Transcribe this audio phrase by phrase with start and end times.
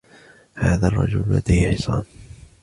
[0.55, 2.03] هذا الرجل لديه حصان.